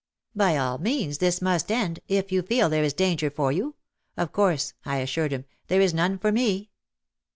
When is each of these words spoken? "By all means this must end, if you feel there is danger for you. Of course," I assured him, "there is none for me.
"By 0.35 0.57
all 0.57 0.79
means 0.79 1.19
this 1.19 1.43
must 1.43 1.71
end, 1.71 1.99
if 2.07 2.31
you 2.31 2.41
feel 2.41 2.69
there 2.69 2.83
is 2.83 2.91
danger 2.91 3.29
for 3.29 3.51
you. 3.51 3.75
Of 4.17 4.31
course," 4.31 4.73
I 4.83 4.97
assured 4.97 5.31
him, 5.31 5.45
"there 5.67 5.79
is 5.79 5.93
none 5.93 6.17
for 6.17 6.31
me. 6.31 6.71